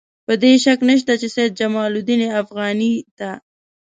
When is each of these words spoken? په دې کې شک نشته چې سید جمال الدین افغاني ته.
په 0.25 0.33
دې 0.41 0.51
کې 0.55 0.61
شک 0.65 0.79
نشته 0.89 1.13
چې 1.21 1.27
سید 1.35 1.51
جمال 1.59 1.91
الدین 1.97 2.21
افغاني 2.41 2.93
ته. 3.17 3.29